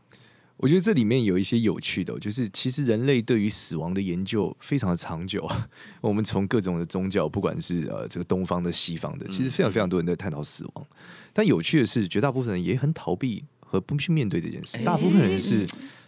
[0.58, 5.48] 我觉得这里面有一些有趣的哦，就是其实人类对于死亡的研究非常的长久。
[6.02, 10.88] 我们从各种的宗教，不管是呃这个东方的、西方的，其实非常非常多人在探讨死亡。
[11.32, 14.78] 但有趣的是，绝大部分人也很逃避和不去面对这件事。
[14.84, 15.66] 大部分人是。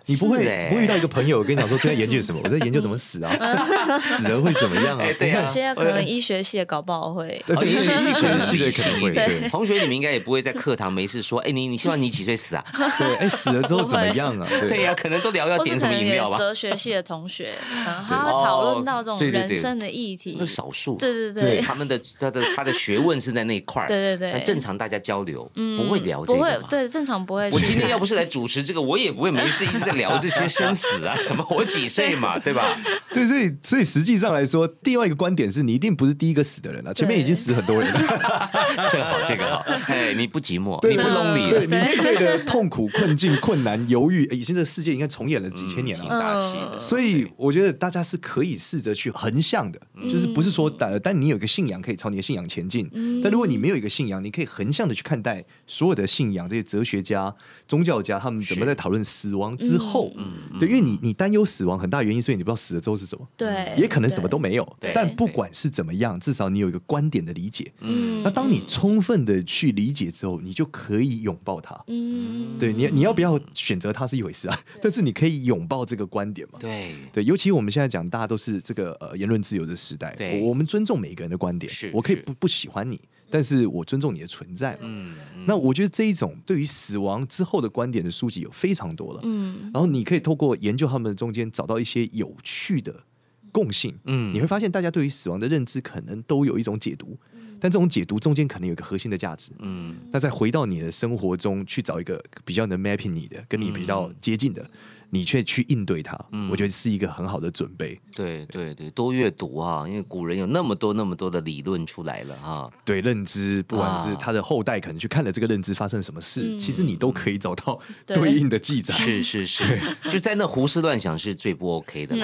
[0.09, 2.41] 你不会是欸不会遇到一个朋友跟你讲说正在研究什么？
[2.43, 3.31] 我在研究怎么死啊，
[4.01, 5.03] 死了会怎么样啊？
[5.05, 12.63] 哎对啊不会有些可能医学系的搞不好会，对医学系可能系的可能会对同学，你们应该也不会在课堂没事说，哎，你你希望你几岁死啊？
[12.97, 14.47] 对，哎，死了之后怎么样啊？
[14.67, 16.37] 对呀、可能都聊要点什么饮料吧？
[16.37, 17.53] 哲学系的同学，
[17.85, 20.45] 然后他会讨论到这种哦对对对人生的议题那。
[20.45, 26.63] 是少数，对对对对，他们的他的他的学问是在那一块儿，对对对但正常大家交流、嗯不会聊这不会个。
[26.69, 27.49] 对，正常不会。
[27.51, 32.65] 我今天要不是来主持这个，我也不会没事一直在聊这些生死啊， 什么我几岁嘛，对吧？
[33.13, 37.99] 对，所以所以实际上来说，另外一个观点是你一定不是第一个死的人啊，前面已经死很多人了。
[38.89, 46.19] 这个好，这个好，哎，你不寂寞，你不 lonely 对你面对的痛苦、困境、困难、犹豫，已经这世界应该重演了几千年挺了。
[46.19, 52.89] 大气所以我觉得大家是可以试着去横向的，就是不是说但但你有一个信仰可以朝你的信仰前进，
[53.21, 57.33] 但如果你没有一个信仰，你可以横向的去看待所有的信仰，这些哲学家、
[57.67, 60.11] 宗教家他们怎么在讨论死亡之后，
[60.59, 67.71] 对，因为你你担忧死亡很大原因，是因为你不知道死了之后是什么，对，也可能什么都没有对，但不管是怎么样，至少你有一个观点的理解。
[67.79, 68.21] 嗯。
[68.21, 71.79] 那当你充分的去理解之后，你就可以拥抱它。
[71.87, 76.59] 嗯，对你，你要不要选择它是一回事啊，但是你可以拥抱这个观点嘛？
[76.59, 80.41] 对，对，尤其我们现在讲，大家都是这个呃言论自由的时代，对。
[80.41, 84.79] 我我们尊重每一个人的观点是，是我可以不不喜欢你，但是我尊重你的存在嘛。
[84.83, 85.15] 嗯，
[85.45, 89.69] 那我觉得这一种对于死亡之后的观点的书籍有非常多了，嗯。
[89.73, 93.03] 然后你可以透过研究他们中间找到一些有趣的
[93.51, 94.33] 共性，嗯。
[94.33, 97.17] 你会发现大家对于死亡的认知可能都有一种解读，
[97.59, 99.51] 但这种解读中间可能有一个核心的价值。
[99.59, 99.95] 嗯。
[100.11, 104.69] 那再回到你的生活中去找一个比较能 mapping 你的，跟你比较接近的，
[105.09, 107.99] 你却去应对它，嗯我觉得是一个很好的准备。
[108.15, 112.69] 对对对，多阅读啊，因为古人有那么多那么多的理论出来了啊。
[112.85, 118.93] 对认知，不管是啊他的后代可能去看了这个认知发生什么事，嗯其实你都可以找到对对应的记载。
[118.93, 119.79] 是是是，
[120.11, 122.15] 就在那胡思乱想是最不 OK 的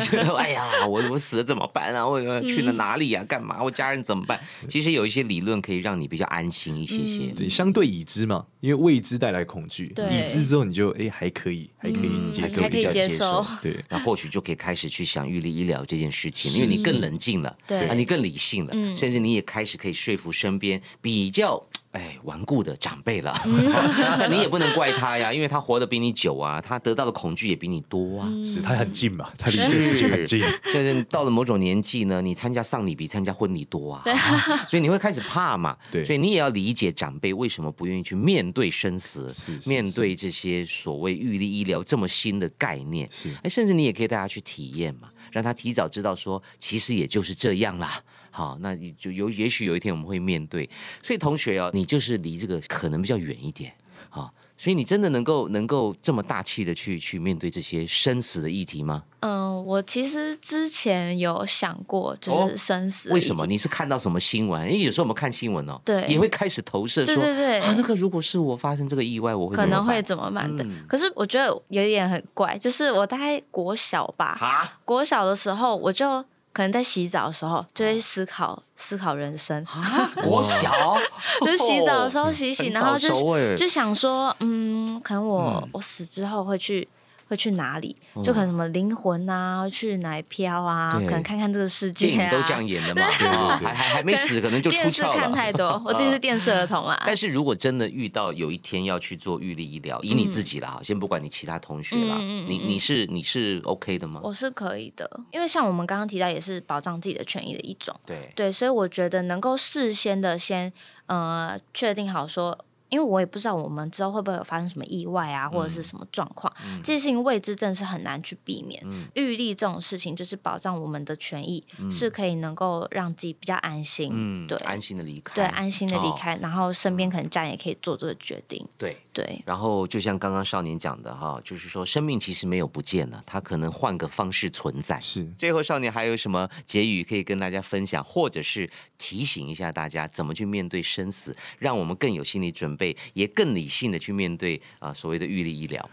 [0.00, 2.06] 觉得 哎呀，我我死了怎么办啊？
[2.06, 3.24] 我去了哪里啊？
[3.24, 3.62] 干嘛？
[3.62, 4.38] 我家人怎么办？
[4.68, 7.26] 其实有一些理论可以让你比较安心一些些。
[7.34, 13.76] 对，相对已知嘛，因为未知带来恐惧，对已知之后你就哎还可以，还可以嗯接受，还可以比较接受对。
[13.88, 21.62] 那或许就可以开始去想预立医疗这件事情，因为你更冷静了，对啊，你更理性了，嗯甚至你也开始可以说服身边比较。
[21.92, 23.34] 哎，顽固的长辈了，
[24.30, 28.28] 你也不能怪他呀，因为他活得比你久啊，他得到的恐惧也比你多啊。
[28.44, 30.40] 是他很近嘛，他离这个事情很近。
[30.72, 34.02] 就是到了某种年纪呢，你参加丧礼比参加婚礼多啊，
[34.66, 35.76] 所以你会开始怕嘛。
[35.90, 43.06] 对所以你也要理解长辈为什么不愿意去面对生死，是是面对这些所谓预立医疗这么新的概念。
[43.12, 48.00] 是哎，甚至你也可以带他去体验嘛，让他提早知道说，其实也就是这样啦。
[48.32, 50.68] 好，那你就有也许有一天我们会面对。
[51.02, 53.72] 所以同学哦，你就是离这个可能比较远一点。
[54.08, 59.04] 好，所以你真的能够能够这么大气的去去面对这些生死的议题吗？
[59.20, 63.46] 嗯，我其实之前有想过，就哦是生死、为什么？？
[63.46, 64.66] 你是看到什么新闻？
[64.66, 70.54] 因为有时候我们看新闻哦，对也会开始投射说，对对对啊，那个如果是我发生这个意外，我会可能会怎怎么办？
[70.56, 76.22] 对，嗯可是我觉得有一点很怪，就是我大概国小吧，国小的时候，我就
[76.52, 80.96] 可能在洗澡的时候就会思考思考人生，啊， 国小？
[81.44, 86.86] 就洗澡的时候洗洗，很然后就就想说，嗯，可能我、我死之后会去
[87.32, 87.96] 会去哪里？
[88.22, 90.92] 就可能什么灵魂啊，去哪里飘啊？
[91.06, 92.16] 可能看看这个世界啊。
[92.16, 93.26] 电影都这样演的嘛，对
[93.66, 95.16] 还还还没死，可能就出 电视窍了。
[95.16, 97.02] 看太多，我自己是电视儿童啦。
[97.06, 104.20] 但是如果真的遇到有一天要去做预立医疗，以你自己啦，先不管你其他同学啦，嗯嗯嗯你你是你是 OK 的吗？
[104.22, 107.98] 我是可以的，因为像我们刚刚提到，也是保障自己的权益的一种。
[108.04, 110.70] 对，对，所以我觉得能够事先的先
[111.06, 112.58] 呃确定好说，
[112.92, 115.70] 因为我也不知道我们之后会不会有发生什么意外啊，或者嗯。
[115.72, 116.52] 是什么状况，
[116.84, 118.80] 这些事情未知真的是很难去避免。
[118.84, 119.08] 嗯。
[119.14, 126.16] 预立这种事情就是保障我们的权益，是可以能够让自己比较安心，嗯，对，安心的离开，对，安心的离哦。
[126.18, 128.98] 开，然后身边可能家人也可以做这个决定，对。
[129.12, 129.42] 对。
[129.46, 134.98] 然后就像刚刚少年讲的哈，就是说生命其实没有不见了，它可能换个方式存在。
[135.00, 145.90] 是最后，少年还有什么结语可以跟大家分享，或者是提醒一下大家怎么去面对生死，让我们更有心理准备，也更理性的去面对啊、所谓的预立医疗。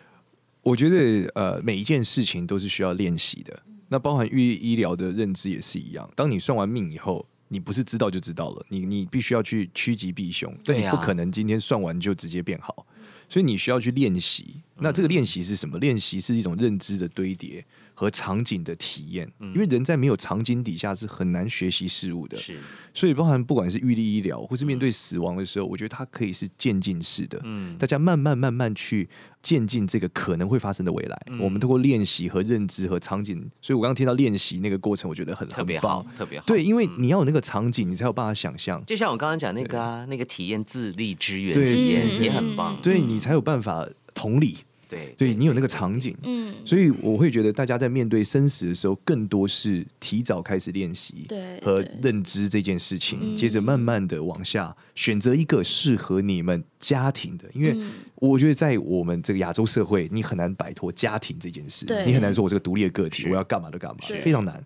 [0.62, 3.64] 我觉得呃，每一件事情都是需要练习的。
[3.88, 6.08] 那包含预医疗的认知也是一样。
[6.16, 10.54] 当你算完命以后，你不是知道就知道了，你你必须要去趋吉避凶。
[10.64, 12.86] 对呀你不可能今天算完就直接变好，
[13.30, 14.56] 所以你需要去练习。
[14.80, 15.78] 那这个练习是什么？
[15.80, 17.64] 练习是一种认知的堆叠
[18.00, 19.30] 和场景的体验。
[19.54, 22.38] 因为人在没有场景底下是很难学习事物的。
[22.38, 22.58] 是，
[22.94, 27.38] 所以包含不管是预立医疗，或是面对死亡的时候，我觉得它可以是渐进式的。
[27.44, 29.10] 嗯，大家慢慢慢慢去
[29.42, 31.22] 渐进这个可能会发生的未来。
[31.28, 36.46] 嗯我们通过练习和认知和场景，所以我刚刚听到练习那个过程，我觉得很特别棒好，特别好。
[36.46, 42.80] 对，因为你要有那个场景，你才有办法想象，就像我刚刚讲那个啊，那个体验自立支援对体验也很棒。
[42.82, 44.60] 对你才有办法同理，
[44.90, 45.34] 对，对。
[45.36, 46.14] 你有那个场景。
[46.24, 53.38] 嗯，所以我会觉得，大家在面对生死的时候，更多是提早开始练习，对和认知这件事情，嗯。
[53.38, 57.92] 接着慢慢的往下选择一个适合你们家庭的，因为嗯。
[58.16, 64.62] 我觉得在我们这个亚洲社会，你很难摆脱家庭这件事，你很难说我这个独立的个体，我要干嘛就干嘛，非常难。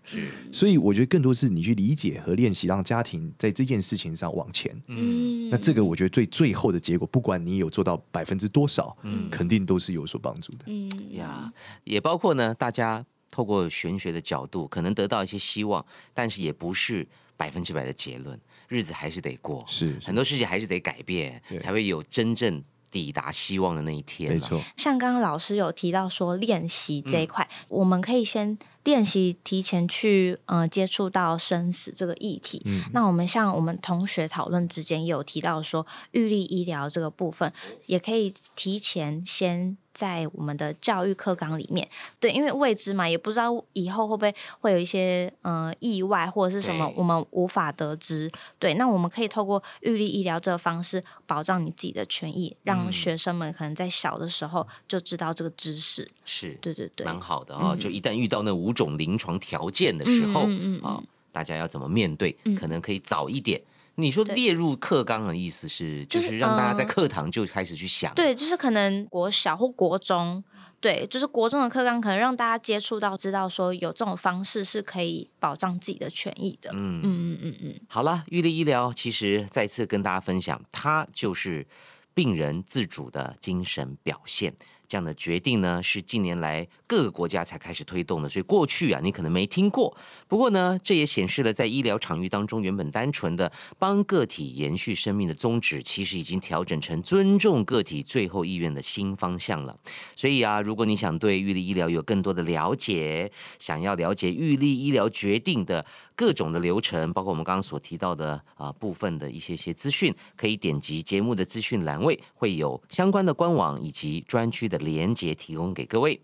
[0.52, 4.74] 所以我觉得更多是你去理解和练习，让家庭在这件事情上往前。
[4.88, 9.28] 嗯，嗯，那这个我觉得最最后的结果，不管你有做到百分之多少，嗯。
[9.30, 10.64] 肯定都是有所帮助的。
[10.66, 10.90] 嗯。
[11.12, 11.52] 呀，
[11.84, 17.06] 也包括呢，大家透过玄学的角度，可能得到一些希望，但是也不是
[17.36, 24.32] 百分之百的结论，日子还是得过，是，很多事情还是得改变，才会有真正抵达希望的那一天。
[24.32, 32.62] 没，错，像刚刚老师有提到说练习这嗯一块，我们可以先练习提前去呃接触到生死这个议题。
[32.64, 37.52] 嗯那我们像我们同学讨论之间也有提到说，预立医疗这个部分
[37.86, 39.76] 也可以提前先。
[39.94, 41.88] 在我们的教育课纲里面，
[42.18, 48.30] 对，因为未知嘛，也不知道以后会不会会有一些呃意外或者是什么，我们无法得知。
[48.58, 56.06] 对，那我们可以透过预立医疗这个方式，保障你自己的权益，让嗯学生们可能在小的时候就知道这个知识。
[56.24, 62.36] 是，对对对，蛮好的啊、就一旦遇到那五种临床条件的时候啊、嗯嗯嗯嗯大家要怎么面对？
[62.44, 63.60] 嗯可能可以早一点。
[63.96, 68.12] 你说列入课纲的意思是，就就是是让大家在呃课堂就开始去想。
[68.14, 70.42] 对，就是可能国小或国中，
[70.80, 76.70] 对，就是国中的课纲可能让大家接触到，知道说有这种方式是可以保障自己的权益的。
[76.74, 77.80] 嗯嗯嗯嗯嗯。
[77.88, 81.66] 好了，玉立医疗其实再次跟大家分享，它就是
[82.12, 84.54] 病人自主的精神表现。
[84.94, 89.96] 这样的决定呢，是近年来各个国家才开始推动的，所以过去啊，你可能没听过。
[90.28, 99.76] 不过呢，这也显示了在医疗场域当中，原本单纯的帮个体延续生命的宗旨，其实已经调整成尊重个体最后意愿的新方向了。
[100.14, 105.84] 所以啊，如果你想对玉立医疗有更多的了解，想要了解玉立医疗决定的
[106.14, 114.78] 各种的流程，包括我们刚刚所提到的啊部分的一些些资讯，可以点击节目的资讯栏位，会有相关的官网以及专区的。
[114.84, 116.20] 连接提供给各位，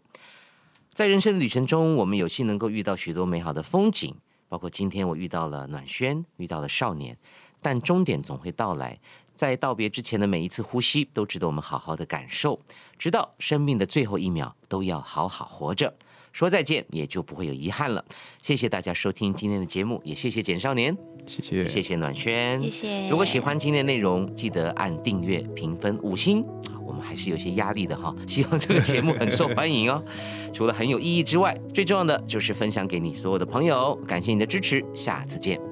[0.92, 4.14] 在人生的旅程中，我们有幸能够遇到许多美好的风景，
[4.48, 7.16] 包括今天我遇到了暖轩，遇到了少年，
[7.62, 9.00] 但终点总会到来，
[9.34, 12.60] 在道别之前的每一次呼吸，都值得我们好好的感受，
[12.98, 15.94] 直到生命的最后一秒，都要好好活着。
[16.32, 18.04] 说再见，也就不会有遗憾了。
[18.40, 20.96] 谢谢大家收听今天的节目，也谢谢简少年，
[21.26, 23.08] 谢谢，谢谢暖轩，谢谢。
[23.08, 26.44] 如果喜欢今天内容，记得按订阅、评分五星。
[26.90, 30.02] 我们还是有些压力的哈，希望这个节目很受欢迎哦。
[30.52, 33.94] 除了很有意义之外，最重要的就是分享给你所有的朋友。
[34.08, 35.69] 感谢你的支持，下次见。